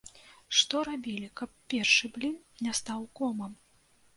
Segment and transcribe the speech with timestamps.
[0.59, 2.35] Што рабілі, каб першы блін
[2.69, 3.53] не стаў комам?